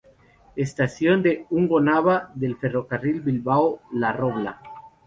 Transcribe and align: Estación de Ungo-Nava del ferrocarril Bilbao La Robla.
Estación 0.55 1.21
de 1.21 1.45
Ungo-Nava 1.51 2.31
del 2.33 2.57
ferrocarril 2.57 3.21
Bilbao 3.21 3.81
La 3.91 4.11
Robla. 4.11 4.59